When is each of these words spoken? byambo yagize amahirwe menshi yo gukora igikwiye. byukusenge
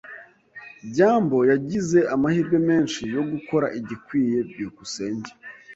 byambo 0.89 1.37
yagize 1.51 1.99
amahirwe 2.15 2.57
menshi 2.69 3.01
yo 3.15 3.21
gukora 3.31 3.67
igikwiye. 3.79 4.37
byukusenge 4.49 5.31